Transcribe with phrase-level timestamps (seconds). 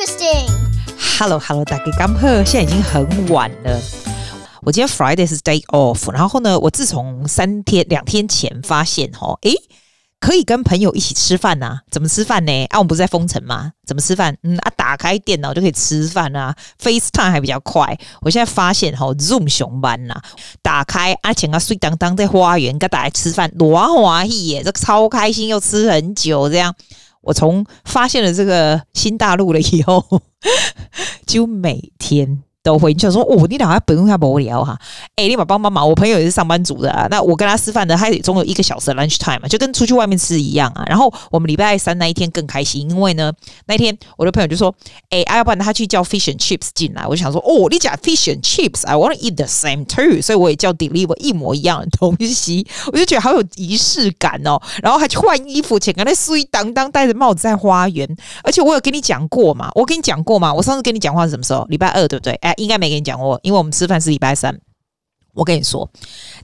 [0.00, 0.40] Hello。
[1.18, 3.78] Hello，Hello，大家刚好，现在已经很晚了。
[4.62, 9.54] 我今天 Friday 是 day off，然后呢，我自从三天两天前发现，哦，诶，
[10.18, 11.80] 可以跟朋友一起吃饭呐、啊？
[11.90, 12.64] 怎么吃饭呢？
[12.70, 13.72] 啊，我们不是在封城吗？
[13.86, 14.34] 怎么吃饭？
[14.42, 17.94] 嗯啊，打开电脑就可以吃饭啊，FaceTime 还比较快。
[18.22, 20.14] 我现在发现，哈，Zoom 熊班呐，
[20.62, 26.74] 打开啊，请啊睡当当在花园跟大家吃饭，多欢喜耶，这个超开心，又吃很久这样。
[27.22, 30.22] 我从发现了这个新大陆了以后，
[31.26, 32.42] 就每天。
[32.62, 34.78] 都会，你想说哦，你俩还不用下无聊哈？
[35.16, 37.06] 哎、欸，你把帮帮忙，我朋友也是上班族的啊。
[37.10, 40.84] 那我跟他吃饭的，他也总有一个小时的 lunch time 嘛，就跟出去外面吃一样啊。
[40.86, 43.32] 然后我们礼拜三那一天更开心，因为呢，
[43.66, 44.74] 那天我的朋友就说，
[45.08, 47.06] 哎、欸，要不然他去叫 fish and chips 进来。
[47.06, 54.60] 我就想说，哦，你讲 fish and chips，I want to eat the same too，所以我也叫 deliver 一模一样的东西，我就觉得好有仪式感哦。
[54.82, 58.06] 然后还去换衣服，前刚才水当当戴着帽子在花园，
[58.44, 61.64] 而且我有跟你讲过嘛，我跟你讲过嘛，我上次跟你讲话是什么时候？
[61.70, 62.38] 礼拜二对不对？
[62.54, 64.60] 应该没跟你讲过，因为我们吃饭是礼拜三。
[65.32, 65.88] 我跟你说，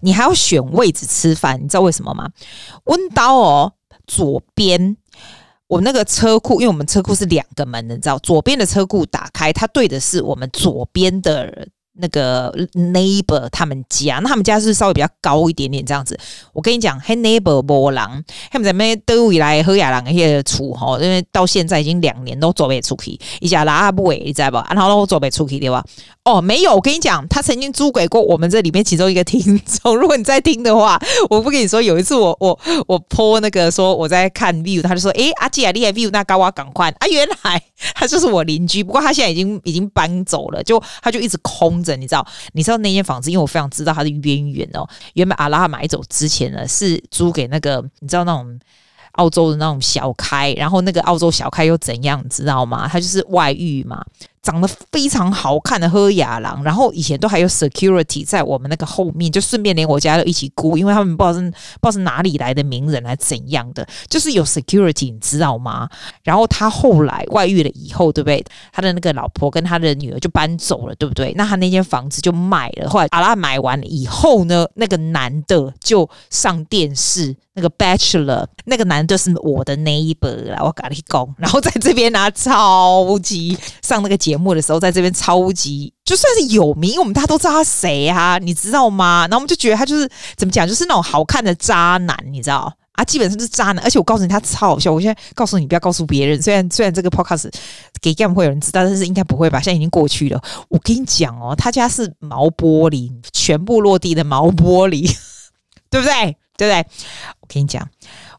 [0.00, 2.30] 你还要选位置吃饭，你知道为什么吗？
[2.84, 3.72] 温刀哦，
[4.06, 4.96] 左边
[5.66, 11.68] 我那个车库，因为我们车库是两个门的，你知道，左边的车库打开，它对的是我们左边的。
[11.98, 16.18] 那个 neighbor 他们家，那他们家是稍微比较高一点点这样子。
[16.52, 24.56] 我跟你讲，嘿 neighbor 波浪，他们在那都以来和亚郎一些处哈，因为到现在已经两年都做不出去，一家拉不尾，你知道不？
[24.74, 25.82] 然后都做不出去对吧？
[26.24, 29.96] 哦，没有，我跟你讲，他曾经租给过我们这里面其中一个听众。
[29.96, 32.58] 如果你在听的话， 我不跟你说，有一次我我
[32.88, 37.62] 我 po 那个说我在看 view，他就说，诶，阿姐，你还 view 那高瓦赶快啊，原来
[37.94, 41.85] 他就是我邻居，不过他现在已经已经搬走了，就他就一直空。
[41.94, 44.88] 你知道，你知道那间房子，因为我非常知道它的渊源哦。
[45.12, 48.58] 原本阿拉买走之前呢，是租给那个你知道那种
[49.12, 52.88] 澳洲的那种小开，然后那个澳洲小开又怎样，你知道吗？
[52.88, 54.02] 他就是外遇嘛。
[54.46, 65.88] 长得非常好看的喝雅郎，然后以前都还有 security 在我们那个后面，就顺便连我家都一起估，因为他们不知道是不知道是哪里来的名人来怎样的，就是有 security，你知道吗？
[66.22, 68.44] 然后他后来外遇了以后，对不对？
[68.72, 71.32] 他的那个老婆跟他的女儿就搬走了，对不对？
[71.36, 72.88] 那他那间房子就卖了。
[72.88, 84.54] 后来阿拉买完以后呢，那个男的就上电视，那个 Bachelor，那个男的是我的 neighbor 啦，我跟你讲，然后在这边拿超级上那个节目。
[84.54, 89.26] 的时候，在这边超级就算是有名，我们大家都知道他谁啊，你知道吗？
[89.28, 93.04] 然后我们就觉得他就是怎么讲，就是那种好看的渣男，你知道啊？
[93.04, 94.90] 基本上是渣男，而且我告诉你，他超好笑。
[94.90, 96.40] 我现在告诉你，不要告诉别人。
[96.40, 97.52] 虽然虽然这个 podcast
[98.00, 99.60] 给 game 会有人知道，但是应该不会吧？
[99.60, 100.42] 现在已经过去了。
[100.68, 105.02] 我跟你讲哦，他家是毛玻璃，全部落地的毛玻璃，
[105.90, 106.36] 对不对？
[106.56, 106.86] 对不对？
[107.40, 107.86] 我跟你讲。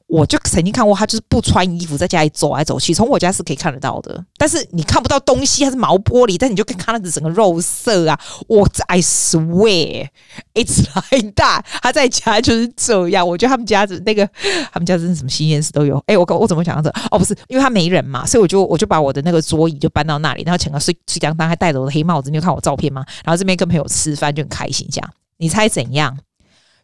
[0.08, 4.24] 我就曾经看过他，就是不穿衣服在家里走来走去，从我家是可以看得到的。
[4.38, 8.18] 但是你看不到东西，它是毛玻璃，但你就可以看到整个肉色啊！
[8.48, 10.08] 我 I swear
[10.54, 11.62] it's like that。
[11.82, 13.28] 他在家就是这样。
[13.28, 14.26] 我觉得他们家子那个，
[14.72, 15.98] 他们家真是什么新鲜事都有。
[16.08, 16.90] 哎、欸，我我怎么想到这？
[17.12, 22.30] 哦，不是，因为他没人嘛，所以我就我就把我的那个桌椅就搬到那里，然后请个睡睡觉当还戴着我的黑帽子。
[22.30, 23.04] 你有看我照片吗？
[23.26, 25.10] 然后这边跟朋友吃饭就很开心，这样。
[25.38, 26.18] 你猜怎样？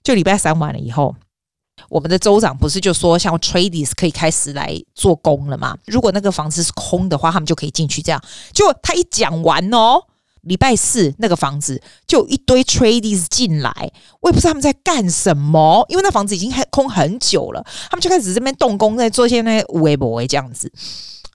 [0.03, 1.15] 就礼拜三完了以后。
[1.89, 5.77] 我们的州长不是就说，像 tradies 可以开始来做工了吗？
[5.85, 8.01] 如果那个房子是空的话，他们就可以进去。
[8.01, 8.21] 这样，
[8.51, 10.01] 就他一讲完哦，
[10.41, 13.91] 礼拜四那个房子就一堆 tradies 进来，
[14.21, 20.71] 我也不知道他们在干什么，因为那房子已经空很久了，他们就开始这边动工，在做一些那些微博这样子。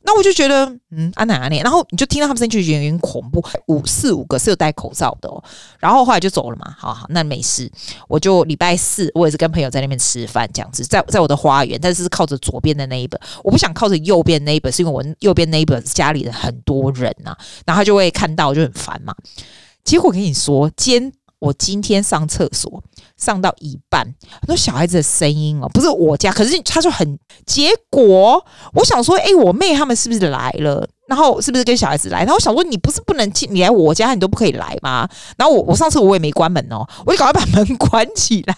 [0.08, 3.44] 那我就觉得，嗯，安哪安哪，然后你就听到他们声音，就觉得有点恐怖。
[3.66, 5.44] 五四五个是有戴口罩的哦，
[5.78, 6.74] 然后后来就走了嘛。
[6.78, 7.70] 好好，那没事。
[8.08, 13.20] 我就礼拜四，我也是跟朋友在那边吃饭，这样子，在在我的花园，但是是靠着左边的那一本。
[13.44, 19.14] 我不想靠着右边那一本，是因为我右边那一本家里的很多人呐、啊，然后他就会看到，就很烦嘛。
[19.84, 22.82] 结果跟你说，今我今天上厕所
[23.19, 24.03] 上到一半，
[24.41, 27.19] 很多小孩子的声音哦，不是我家，可是他就很。
[27.44, 28.43] 结果
[28.73, 30.88] 我想说，哎、我妹他们是不是来了？
[31.08, 32.19] 然后是不是跟小孩子来？
[32.19, 35.08] 然后我想说，你不是不能进，你来我家你都不可以来吗？
[35.38, 38.55] 然后我我上次我也没关门哦，我就赶快把门关起来。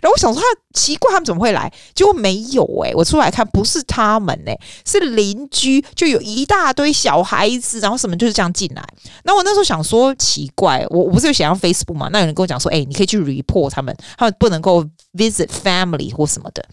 [0.00, 1.70] 然后我想说，他奇怪，他们怎么会来？
[1.94, 8.82] 结果没有哎、我出来看不是他们哎、是邻居，就有一大堆小孩子，然后什么就是这样进来。
[9.24, 12.08] 那我那时候想说，奇怪，我我不是有写上 Facebook 吗？
[12.10, 14.82] 那有人跟我讲说，哎、你可以去 report 他们，他们不能够
[15.12, 16.64] visit family 或什么的。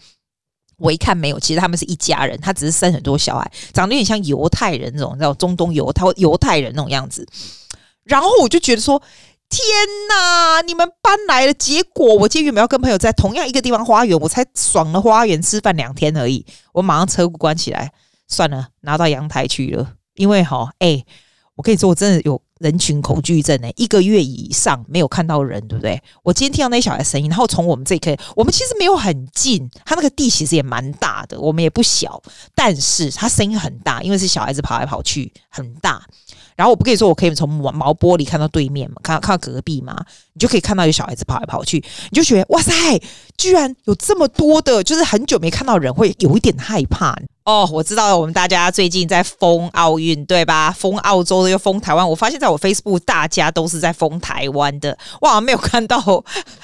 [0.82, 7.26] 我一看没有，其实他们是一家人，他只是生很多小孩，长得有点像犹太人那种，叫中东犹太犹太人那种样子。
[8.02, 9.00] 然后我就觉得说，
[9.48, 9.64] 天
[10.08, 17.92] 哪，你们搬来了，结果我今天原本要跟朋友在同样一个地方花园，我才爽了花园吃饭两天而已，我马上车库关起来，
[18.26, 19.92] 算了，拿到阳台去了。
[20.14, 21.04] 因为哈，哎、
[21.54, 26.00] 我跟你说，我真的有人群恐惧症哎，一个月以上没有看到人，对不对？
[26.22, 32.22] 我今天听到那小孩声音，然后从我们这一颗，我们其实没有很近，他那个地其实也蛮大的，我们也不小，
[32.54, 36.00] 但是他声音很大，因为是小孩子跑来跑去，很大。
[36.54, 39.96] 然后我不跟你说，我可以从毛毛玻璃看到对面嘛，看到看到隔壁嘛，
[40.34, 42.72] 你就可以看到有小孩子跑来跑去，你就觉得哇塞，
[43.38, 47.16] 居然有这么多的，就是很久没看到人，会有一点害怕。
[47.44, 50.70] 哦，我知道了，我们大家最近在封奥运，对吧？
[50.70, 52.08] 封澳洲的又封台湾。
[52.08, 54.96] 我发现在我 Facebook，大家都是在封台湾的。
[55.20, 56.00] 我好像没有看到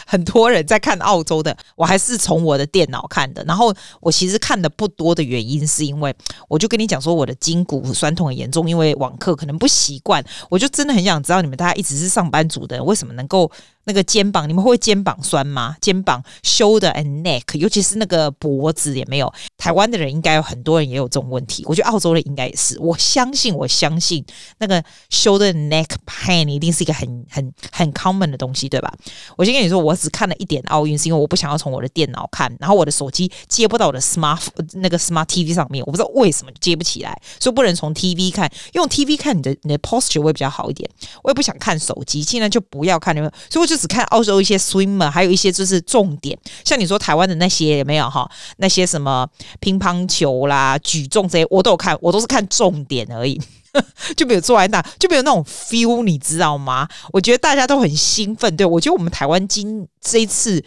[0.07, 1.57] 很多人在看澳洲的。
[1.75, 3.43] 我还是从我的电脑看的。
[3.45, 6.15] 然后我其实看的不多的原因，是因为
[6.47, 10.25] 我就跟你讲说，我的筋骨酸痛很严重，因为网课可能不习惯。
[10.49, 13.51] 我就真的很想知道，你们大家一直是上班族的，为什么能够？
[13.89, 15.75] 那个肩膀，你们会肩膀酸吗？
[15.81, 19.33] 肩膀 shoulder and neck，尤其是那个脖子也没有。
[19.57, 22.79] 台湾的人应该有很多人也有这种问题，我觉得澳洲人应该也是。
[22.81, 24.23] 我相信，我相信
[24.59, 28.93] 那个 shoulder neck pain 一定是一个很很很 common 的东西，对吧？
[29.39, 34.39] 我先跟你说，我只看了一点奥运，是因为我不想要从我的电脑看，然后我的手机接不到我的 smart
[34.75, 38.53] 那个 smart TV 上面，我不知道为什么接不起来，所以不能从 TV 看。
[38.75, 40.87] 用 TV 看你的你的 posture 会比较好一点。
[41.23, 43.78] 我也不想看手机，现在就不要看，所以我就。
[43.79, 48.29] 只看澳洲一些 swimmer，还有一些就是重点，像你说台湾的那些有没有哈？
[48.57, 49.27] 那些什么
[49.61, 53.41] 乒乓球啦、举重这些，我都有看，我都是看重点而已，
[54.17, 56.89] 就没有坐在那，就没有那种 feel，你知道吗？
[57.13, 60.65] 我觉得大家都很兴奋，对，我觉得我们台湾今这一次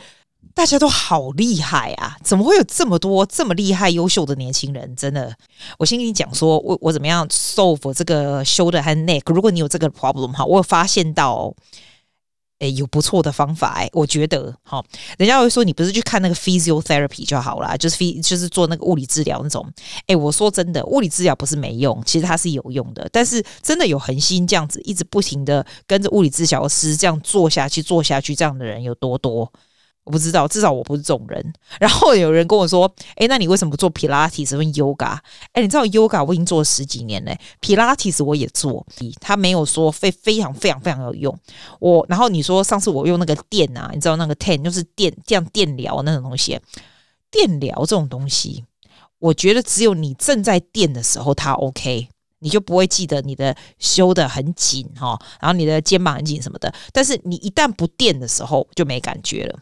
[0.54, 2.18] 大家都好厉害啊！
[2.24, 4.96] 怎么会有这么多这么厉害、优秀的年轻人？
[4.96, 5.36] 真的，
[5.78, 9.22] 我先跟你讲说，我我怎么样 solve 这个 shoulder 和 neck？
[9.34, 11.54] 如果你有这个 problem 哈，我有发现到。
[12.62, 14.84] 诶，有不错的方法诶，我觉得哈，
[15.18, 19.68] 人家会说你不是去看那个 physiotherapy 就好啦，就是非就是做那个物理治疗那种。
[20.08, 23.10] 诶，我说真的，物理治疗不是没用，其实它是有用的。
[23.12, 29.52] 但是真的有恒心这样子一直不停的跟着物理治疗师这样做下去做下去这样的人有多多？
[30.04, 31.54] 我不知道，至少我不是这种人。
[31.80, 35.18] 然后有人跟我说：“诶，那你为什么不做皮拉提什么 yoga？”
[35.54, 38.86] 诶，你知道 yoga 我已经做了十几年嘞，皮拉提我也做，
[39.20, 41.40] 他没有说非非常非常非常有用。
[41.80, 46.60] 我然后你说上次我用那个电啊，你知道那个 ten 就是电这样电疗那种东西，
[47.30, 48.66] 电疗这种东西，
[49.20, 52.08] 我觉得只有你正在电的时候它 OK，
[52.40, 56.74] 你就不会记得你的修的很紧哈，然后你的肩膀很紧什么的。
[56.92, 59.60] 但是你一旦不电的时候就没感觉了。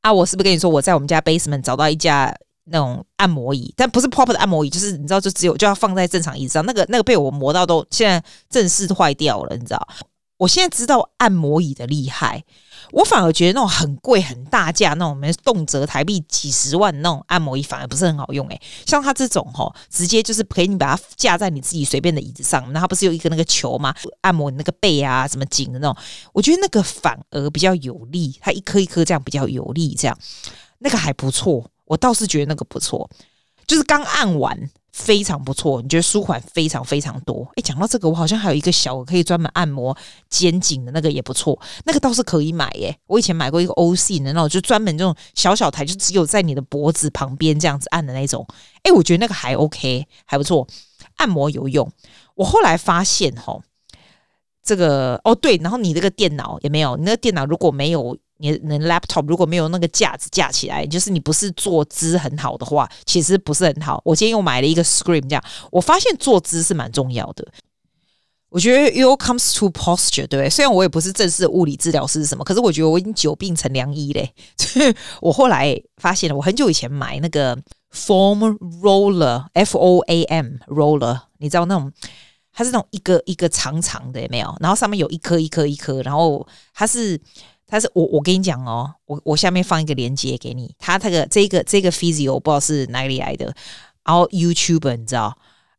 [0.00, 2.34] 啊，我是不是跟你说，我在我们家 basement 找到一架
[2.64, 6.64] 那种按摩椅，但不是 proper 的按摩椅，就是你知道，就只有就要放在正常椅子上。
[6.64, 9.88] 那个那个被我磨到都现在正式坏掉了，你知道？
[10.36, 12.44] 我现在知道按摩椅的厉害，
[12.92, 23.94] 我反而觉得那种很贵很大价那种，没动辄台币几十万那种按摩椅反而不是很好用诶、像它这种齁，直接就是可以你把它架在你自己随便的椅子上，那它不是有一个那个球吗？
[24.22, 25.96] 按摩你那个背啊，什么颈的那种，
[26.32, 30.18] 我觉得那个反而比较有力，它一颗一颗这样比较有力，这样
[30.78, 33.08] 那个还不错，我倒是觉得那个不错，
[33.66, 34.70] 就是刚按完。
[34.98, 37.48] 非常不错，你觉得舒缓非常非常多。
[37.54, 39.96] 诶，讲到这个，我好像还有一个小可以专门按摩
[40.28, 42.94] 肩颈的那个也不错，那个倒是可以买耶。
[43.06, 48.44] 我以前买过一个 O C 的那种，就专门这种小小台，就只有在你的脖子旁边这样子按的那种。
[48.82, 50.66] 诶，我觉得那个还 OK，还不错，
[51.16, 51.90] 按摩有用。
[52.34, 53.62] 我后来发现齁，
[54.62, 58.18] 这个哦对，然后你这个电脑也没有，你那个电脑如果没有。
[58.38, 64.00] 你的 laptop 如果没有那个架子架起来，就是你不是坐姿很好的话，其实不是很好。
[64.04, 67.46] 我今天又买了一个 screen，这样我发现坐姿是蛮重要的。
[68.50, 70.48] 我觉得 it all comes to posture，对不对？
[70.48, 74.32] 虽然我也不是正式的物理治疗师什么，可是我觉得我已经久病成良医嘞。
[75.20, 77.54] 我后来发现了，我很久以前买那个
[77.92, 81.92] foam roller，F O A M roller，你知道那种，
[82.52, 84.56] 它是那种一个一个长长的，有没有？
[84.60, 87.20] 然后上面有一颗一颗一颗，然后它是。
[87.70, 93.54] 他是我，我跟你讲哦，我我下面放一个链接给你，他这个这个这个 physio 我不知道是哪里来的，
[94.04, 95.36] 然后 YouTube 你知道，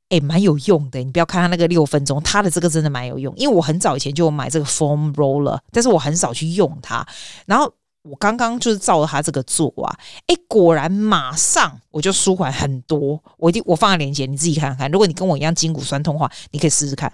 [0.10, 7.03] 诶，蛮有用的，你不要看他那个六分钟，他的这个真的蛮有用，因为我很早以前就买这个 foam roller，但是我很少去用它，
[7.48, 17.12] 然后我刚刚就是照着他这个做啊，诶，果然马上我就舒缓很多，我一定我放个链接，你自己看看，如果你跟我一样筋骨酸痛的话，你可以试试看，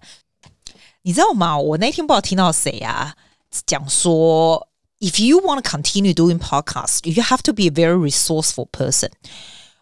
[1.03, 1.57] 你知道吗？
[1.57, 3.15] 我那天不知道听到谁啊。
[3.65, 4.67] 讲说
[4.99, 9.09] ，if you want to continue doing podcast, you have to be a very resourceful person。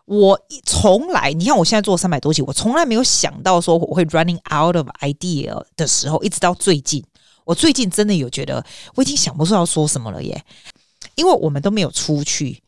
[0.06, 7.04] 我从来，你看我现在做三百多集，我从来没有想到说我会 running out of idea 的时候，一直到最近，
[7.46, 8.66] 我最近真的有觉得
[8.96, 10.44] 我已经想不出要说什么了耶，
[11.16, 12.63] 因为我们都没有出去。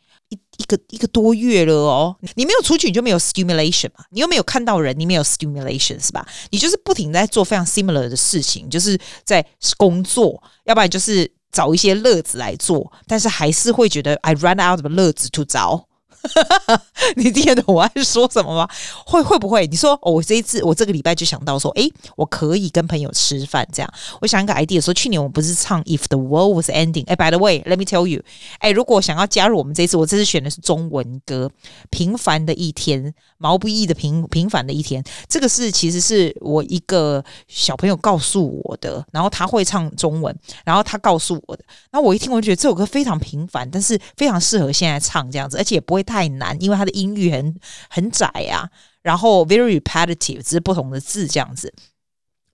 [0.58, 2.16] 一个一个多月了哦。
[2.36, 6.26] 你没有出去，你就没有 stimulation 嘛，你又没有看到人，你没有 stimulation 是吧？
[6.52, 9.46] 你就是不停在做非常 similar 的事情，就是在
[9.78, 15.88] 工作，要不然就是找一些乐子来做，但是还是会觉得 I run out of 乐子 to 找。
[17.16, 18.68] 你听得懂我在说什么吗？
[19.06, 19.68] 会会不会？
[19.68, 23.94] 你说，我这一次我这个礼拜就想到说，诶，我可以跟朋友吃饭这样。
[24.22, 27.06] 我想一个 idea，说去年我们不是唱 If the World Was Ending？
[27.08, 28.22] 哎，by the way，let me tell you，
[28.60, 31.50] 哎，如果想要加入我们这一次，我这次选的是中文歌，
[31.90, 35.04] 平凡的一天，毛不易的平平凡的一天。
[35.28, 46.15] 这个是其实是我一个小朋友告诉我的，然后他会唱中文，然后他告诉我的，然后我一听，我就觉得这首歌非常平凡，但是非常适合现在唱这样子，而且也不会太。
[46.16, 48.70] 太难，因为它的音域很很窄啊，
[49.02, 51.74] 然后 very repetitive，只是不同的字这样子，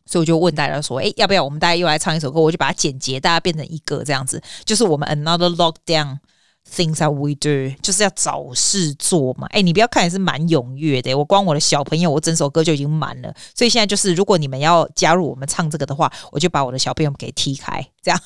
[0.07, 2.41] 所以我就问大家说，哎，要不要我们大家又来唱一首歌？
[2.41, 6.17] 我就把它简洁，大家变成一个这样子，就是我们 another lockdown。
[6.73, 9.45] Things that we do 就是要找事做嘛。
[9.47, 11.13] 哎，你不要看也是蛮踊跃的。
[11.13, 13.35] 我光我的小朋友，我整首歌就已经满了。
[13.53, 18.17] 所以现在就是，如果你们要加入我们唱这个的话，我就把我的小朋友给踢开，这样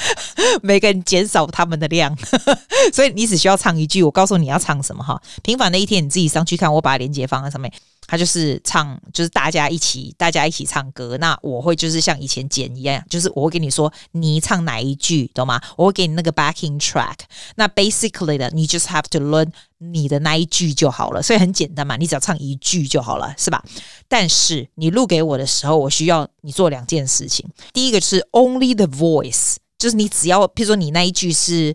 [0.62, 2.14] 每个人减少他们的量。
[2.92, 5.18] 所以你只需要唱一句，我告诉你要唱什么哈。
[5.42, 7.72] 平凡的一天，你自己上去看，我把链接放在上面。
[8.06, 11.16] 他就是唱，就是大家一起，大家一起唱歌。
[11.18, 15.60] 那我会就是像以前剪一样，就是我会跟你说，你唱哪一句，懂吗？
[15.76, 17.16] 我会给你那个 backing track。
[17.56, 21.22] 那 basically 的，你 just have to learn 你的那一句就好了。
[21.22, 23.62] 所以很简单嘛，你只要唱一句就好了，是吧？
[24.08, 27.44] 但是你录给我的时候，我需要你做两件事情。
[27.72, 31.74] 第一个是 only the voice，就是你只要，譬如说你那一句是。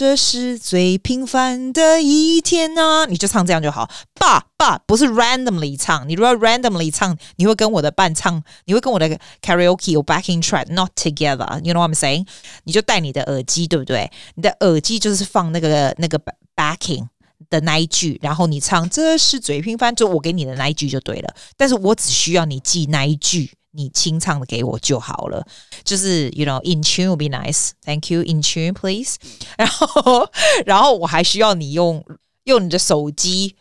[0.00, 3.90] 这是最平凡的一天啊，你就唱这样就好。
[4.14, 9.06] 爸爸不是 randomly 唱，你如果 randomly 唱，你会跟我的伴唱，你会跟我的
[9.42, 11.62] karaoke 有 backing track，not together。
[11.62, 12.26] You know what I'm saying？
[12.64, 14.10] 你就戴你的耳机，对不对？
[14.36, 16.18] 你的耳机就是放那个那个
[16.56, 17.06] backing
[17.50, 21.34] 的那一句，然后你唱这是最平凡，就我给你的那一句就对了。
[21.58, 23.50] 但是我只需要你记那一句。
[23.72, 25.46] 你清唱的给我就好了，
[25.84, 29.16] 就是 you know in tune would be nice, thank you in tune please。
[29.56, 30.28] 然后，
[30.66, 32.04] 然后我还需要你用
[32.44, 33.56] 用你的手机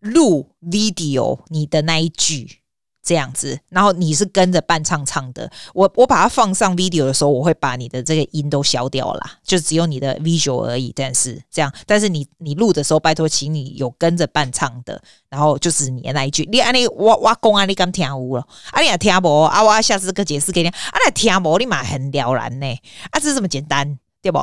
[0.00, 2.60] 录 video 你的那一句。
[3.04, 5.48] 这样子，然后你是跟着伴唱唱的。
[5.74, 10.90] 我我把它放上 video 的时候，我会把你的这个音都消掉了，就只有你的 visual 而已。
[10.96, 16.48] 但是这样，但是你你录的时候，拜托，请你有跟着伴唱的，然后就是你的那一句。
[16.50, 18.46] 你安尼我我讲啊，你敢听无了？
[18.70, 19.62] 啊，你也听无啊？
[19.62, 20.68] 我下次个解释给你。
[20.68, 21.58] 啊，你听无？
[21.58, 22.66] 你嘛很了然呢？
[23.10, 24.38] 啊，这是这么简单，对不？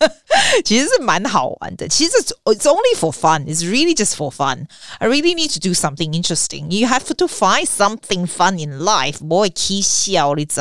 [0.65, 1.87] 其实是蛮好玩的。
[1.87, 2.11] 其实
[2.43, 3.45] it's only for fun.
[3.45, 4.67] It's really just for fun.
[4.99, 6.69] I really need to do something interesting.
[6.71, 9.19] You have to find something fun in life.
[9.19, 10.59] Boy，起笑你知。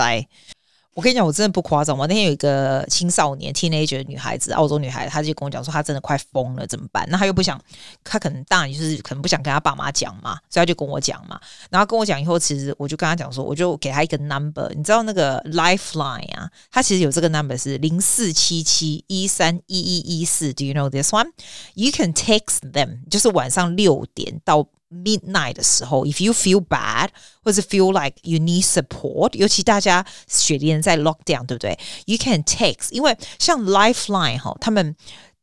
[0.97, 1.95] 我跟你讲，我真的不夸张。
[1.95, 7.07] 我那天有一个青少年 teenager 的女孩子，澳洲女孩，她就跟我讲说，她真的快疯了，怎么办？
[7.11, 7.61] 那她又不想，
[8.03, 11.39] 她可能大就是可能不想跟她爸妈讲嘛，所以她就跟我讲嘛。
[11.69, 20.51] 然后跟我讲以后，其实我就跟她讲说，我就给她一个 number，你知道那个 Lifeline 啊，它其实有这个 number 是零四七七一三一一一四。
[20.51, 21.27] Do you know this one?
[21.75, 24.67] You can text them，就是晚上六点到。
[24.89, 27.09] Midnight 的时候，if you feel bad
[27.43, 34.95] 或者 feel like you need support，尤其大家雪梨人在 lockdown，对不对？You can text，因为像 Lifeline 哈，他们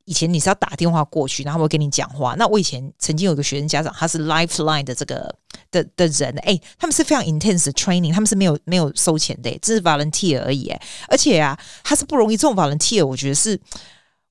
[0.07, 2.35] 以前你是要打电话过去，然后会跟你讲话。
[2.39, 5.35] 那我以前曾经有一个学生家长，他是 Lifeline 的这个
[5.71, 10.75] 的的人，哎，他们是非常 intense 的 training，他们是没有没有收钱的，只是 volunteer 而已，
[11.09, 13.61] 而且啊，他是不容易，这种 volunteer 我觉得是。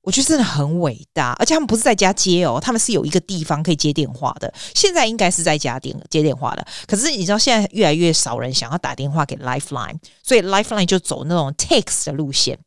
[0.04, 4.54] 我觉得真的很伟大，而且他们不是在家接哦，他们是有一个地方可以接电话的。
[4.76, 12.60] 现在应该是在家电接电话了，可是你知道现在越来越少人想要打电话给 Lifeline，所以 Lifeline 就走那种 text 的路线。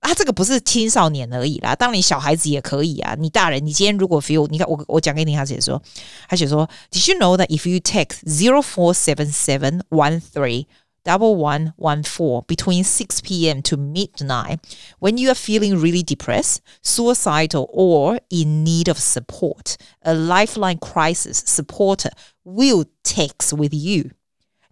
[0.00, 3.16] 啊，这个不是青少年而已啦，当然小孩子也可以啊。
[3.18, 5.82] 你大人，你今天如果 feel，你看我我讲给你，他写说，
[6.28, 10.66] 他写说，Did you know that if you text zero four seven seven one three
[11.05, 13.61] double one one four between 6 p.m.
[13.61, 14.59] to midnight
[14.99, 19.75] when you are feeling really depressed, suicidal, or in need of support.
[20.03, 22.11] A lifeline crisis supporter
[22.45, 24.11] will text with you.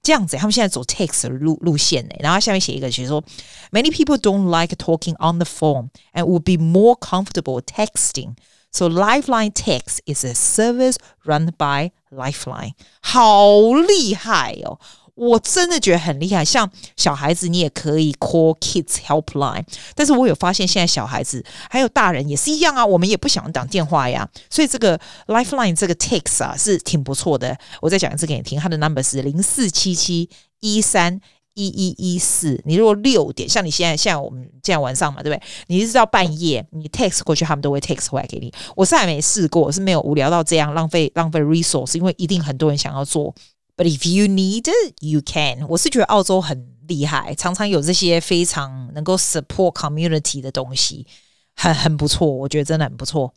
[0.04, 3.24] 这样子，他们现在走 text 路路线诶，然后下面写一个，写说，
[3.72, 8.36] Many people don't like talking on the phone and would be more comfortable texting.
[8.72, 12.72] So Lifeline Text is a service run by Lifeline.
[13.02, 14.80] 好厉害哦！
[15.17, 27.57] 我真的觉得很厉害，像小孩子你也可以 call kids helpline，但是我有发现现在小孩子还有大人也是一样啊，我们也不想打电话呀，所以这个 lifeline 这个 text 啊是挺不错的。
[27.81, 30.29] 我再讲一次给你听，它的 number 是零四七七
[30.61, 31.19] 一三
[31.55, 35.43] 一一一四，你如果六点，像你现在，像我们现在晚上嘛，对不对？
[35.69, 38.53] 你一直到半夜，你 text 过去，他们都会 text 回来给你。
[38.75, 43.35] 我是还没试过，我是没有无聊到这样浪费浪费 resource，因为一定很多人想要做。
[43.77, 45.67] But if you need, you can。
[45.69, 51.07] 我是觉得澳洲很厉害，常常有这些非常能够 support community 的东西，
[51.55, 52.27] 很很不错。
[52.27, 53.35] 我觉得真的很不错。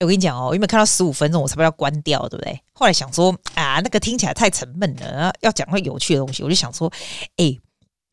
[0.00, 2.58] 我跟你讲哦，有没有看到十五分钟，我差不多要关掉，对不对？
[2.72, 6.90] 后来想说啊，那个听起来太沉闷了，要讲个有趣的东西，我就想说，
[7.36, 7.54] 哎，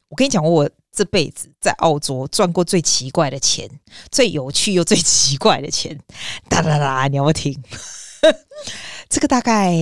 [0.09, 3.69] 我跟你讲，我这辈子在澳洲赚过最奇怪的钱，
[4.12, 5.97] 最有趣又最奇怪的钱，
[6.50, 7.57] 哒哒哒，你要不要听？
[9.07, 9.74] 这个大概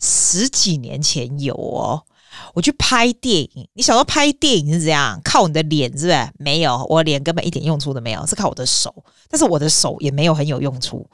[0.00, 2.02] 十几年前有哦。
[2.54, 5.20] 我去拍电影，你想说拍电影是怎样？
[5.22, 6.28] 靠你的脸是不是？
[6.38, 8.94] 没有，我脸根本一点用处都没有，是靠我的手。
[9.28, 11.08] 但是我的手也没有很有用处。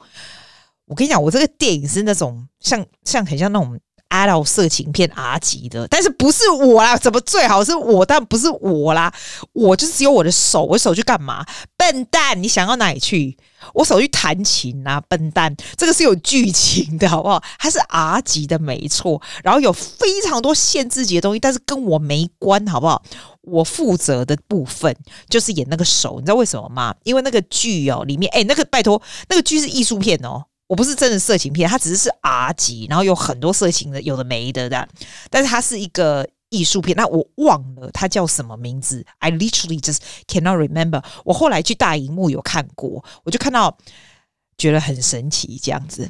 [0.85, 3.77] 我跟你讲，我这个电影是那种像像很像那种
[4.09, 6.97] 阿老色情片 R 级的，但是不是我啦？
[6.97, 8.05] 怎么最好是我？
[8.05, 9.13] 但不是我啦，
[9.53, 10.63] 我就是只有我的手。
[10.65, 11.45] 我手去干嘛？
[11.77, 13.37] 笨蛋，你想要哪里去？
[13.73, 15.55] 我手去弹琴啊，笨蛋！
[15.75, 17.41] 这个是有剧情的，好不好？
[17.57, 19.21] 它是 R 级的，没错。
[19.43, 23.01] 然后有非常多限制级的东西，但是跟我没关，好不好？
[23.41, 24.95] 我负责的部分
[25.29, 26.93] 就是演那个手，你知道为什么吗？
[27.03, 34.87] 因为那个剧哦，里面哎，那个拜托，那个剧是艺术片哦，我不是真的色情片，它只是是 R 级，然后有很多色情的，有的没的的，
[35.29, 36.27] 但是它是一个。
[36.49, 39.05] 艺术片，那我忘了它叫什么名字。
[39.19, 39.97] I literally just
[40.29, 41.03] cannot remember。
[41.25, 43.77] 我后来去大荧幕有看过，我就看到
[44.57, 46.09] 觉得很神奇，这样子。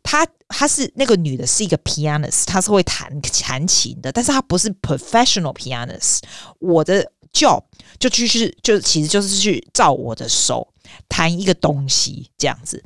[0.00, 6.20] 她她是那个女的，是一个 pianist，她是会弹弹琴的，但是她不是 professional pianist。
[6.60, 7.64] 我的 job
[7.98, 10.72] 就去是就其实就是去照我的手
[11.08, 12.80] 弹一个东西，这样子。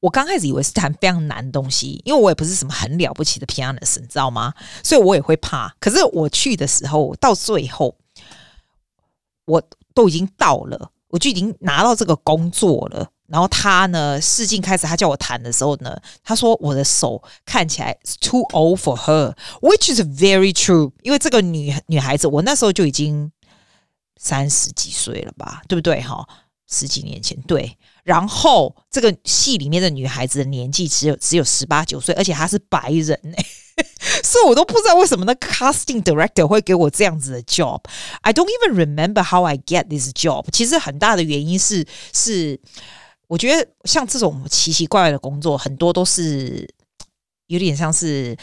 [0.00, 4.52] 我刚开始以为是弹非常难的东西，因为我也不是什么很了不起的 pianist，你知道吗？
[4.84, 5.74] 所以我也会怕。
[5.80, 7.96] 可是我去的时候，到最后
[9.46, 9.62] 我
[9.94, 13.10] 都已经到了，我就已经拿到这个工作了。
[13.26, 20.92] 然后他呢，试镜开始，他叫我弹的时候呢，他说我的手看起来 too old for her，which is very true。
[21.02, 23.32] 因为这个女女孩子，我那时候就已经
[24.16, 26.00] 三十几岁了吧，对不对？
[26.02, 26.24] 哈，
[26.68, 27.76] 十几年前，对。
[28.06, 33.44] 然后这个戏里面的女孩子的年纪只有只有十八九岁，而且她是白人哎，
[34.22, 37.80] 所以我都不知道为什么那 casting director 会给我这样子的 job。
[38.20, 40.46] I don't even remember how I get this job。
[40.52, 42.60] 其实很大的原因是是，
[43.26, 46.72] 我觉得像这种奇奇怪怪的工作，很多都是
[47.48, 48.36] 有点像是。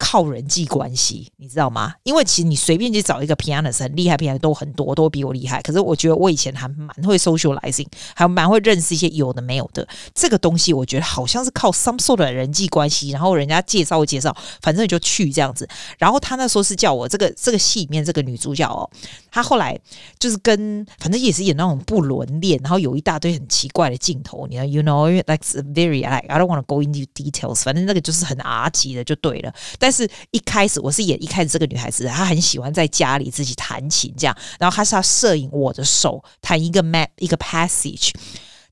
[0.00, 1.92] 靠人际关系，你知道吗？
[2.04, 5.60] 因为其实你随便去找一个 pianist 很厉害，pianist 都很多，都比我厉害。
[5.60, 7.86] 可是我觉得我以前还蛮会 socializing，
[8.16, 9.86] 还蛮会认识一些有的没有的。
[10.14, 15.68] 这个东西我觉得好像是靠 some sort 的人际关系，然后人家介绍介绍，反正你就去这样子。
[15.98, 18.88] 然后他那时候是叫我这个这个戏里面这个女主角哦，
[19.30, 19.78] 她后来
[20.18, 29.89] 就是跟反正也是演那种不伦恋，然后有一大堆很奇怪的镜头，你知道，you know like very like I don't want to go into details，反正那个就是很 R 级的就对了，但。
[29.90, 38.12] 是一开始我是演一开始这个女孩子，她很喜欢在家里自己弹琴这样，然后她是要摄影我的手弹一个 map 一个 passage，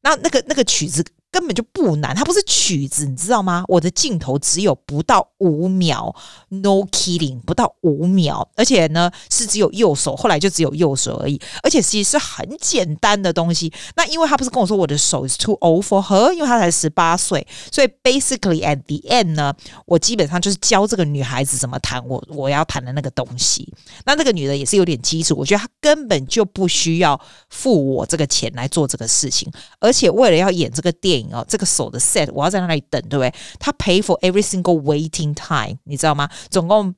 [0.01, 1.05] 然后那个那个曲子。
[1.31, 3.63] 根本就不难，它不是曲子，你知道吗？
[3.69, 6.15] 我的镜头只有不到五秒
[6.49, 13.71] ，no kidding，不到五秒，而且呢是只有右手，后来就只有右手而已，而且其实是很简单的东西。
[13.95, 23.71] 那因为他不是跟我说我的手 is too old for her，因为他才十八岁，所以 basically at the end 呢，我基本上就是教这个女孩子怎么弹我我要弹的那个东西。
[24.07, 31.18] 那那个女的也是有点基础，我觉得她根本就不需要付我这个钱来做这个事情，而且为了要演这个电影。
[31.33, 33.33] 哦，这个手的 set 我要在那里等，对不对？
[33.59, 36.29] 他 pay for every single waiting time，你知道吗？
[36.51, 36.95] 总共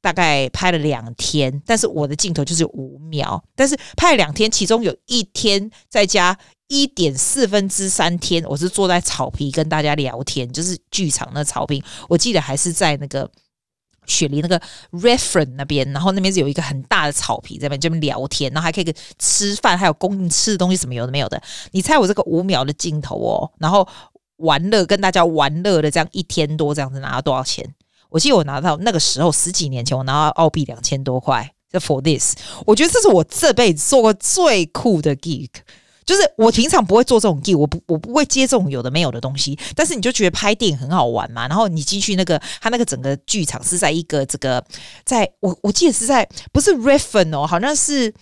[0.00, 6.36] 大概拍了两天，但是我的镜头就是五秒，但是拍了两天，其中有一天在家
[6.68, 13.30] 一点四分之三天，我是坐在草皮跟大家聊天，就是剧场的草坪，我记得还是在那个。
[14.06, 14.56] 雪梨那个
[14.90, 21.40] r e f e r e n e 那边，然后那边是有一个很大的草皮，在那边这边聊天，然后还可以吃饭，还有供应吃的东西，什么有的没有的。
[21.70, 23.86] 你猜我这个五秒的镜头哦，然后
[24.36, 27.64] 玩乐跟大家玩乐的这样一天多这样子拿了多少钱？
[28.08, 32.34] 我记得我拿到那个时候十几年前，我拿到澳币两千多块，就 for this，
[32.66, 35.48] 我觉得这是我这辈子做过最酷的 gig。
[36.04, 39.58] 就是我平常不会做这种 gig，我不我不会接这种有的没有的东西。
[39.74, 41.46] 但是你就觉得拍电影很好玩嘛？
[41.48, 44.64] 然后你进去那个他那个整个剧场是在一个这个，
[45.04, 48.12] 在我我记得是在不是 Redfern 哦，好像是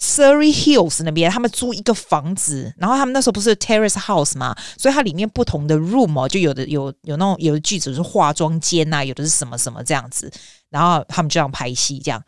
[0.00, 10.30] Surry Hills 那边，他们租一个房子，然后他们那时候不是 Terrace House 嘛，所以它里面不同的 room 哦，就有的有有那种有的剧组是化妆间呐，有的是什么什么这样子，
[10.70, 12.22] 然后他们就这样拍戏这样。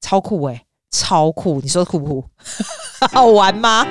[0.00, 1.60] 超酷哎、欸，超酷！
[1.62, 2.24] 你说酷不酷？
[3.12, 3.86] 好玩吗？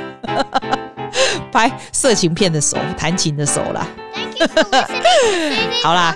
[1.52, 3.86] 拍色情片的手，弹琴的手啦。
[5.84, 6.16] 好啦，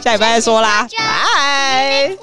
[0.00, 2.16] 下礼拜再说啦，拜。